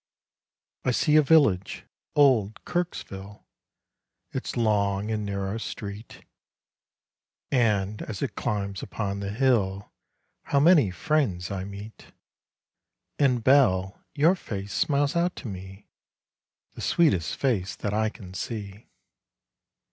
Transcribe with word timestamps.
I 0.83 0.89
see 0.89 1.15
a 1.15 1.21
village 1.21 1.85
old 2.15 2.65
Kirksville 2.65 3.45
Its 4.31 4.57
long 4.57 5.11
and 5.11 5.23
narrow 5.23 5.59
street, 5.59 6.25
And 7.51 8.01
as 8.01 8.23
it 8.23 8.33
climbs 8.33 8.81
upon 8.81 9.19
the 9.19 9.29
hill, 9.29 9.91
How 10.45 10.59
many 10.59 10.89
friends 10.89 11.51
I 11.51 11.65
meet! 11.65 12.13
And, 13.19 13.43
Belle, 13.43 14.01
your 14.15 14.33
face 14.33 14.73
smiles 14.73 15.15
out 15.15 15.35
to 15.35 15.47
me 15.47 15.85
The 16.73 16.81
sweetest 16.81 17.35
face 17.35 17.75
that 17.75 17.93
I 17.93 18.09
can 18.09 18.33
see. 18.33 18.87